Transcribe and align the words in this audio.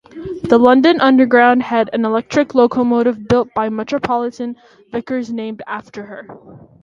The 0.41 0.57
London 0.57 0.99
Underground 0.99 1.61
had 1.61 1.91
an 1.93 2.05
electric 2.05 2.55
locomotive 2.55 3.27
built 3.27 3.53
by 3.53 3.69
Metropolitan-Vickers 3.69 5.31
named 5.31 5.61
after 5.67 6.03
her. 6.07 6.27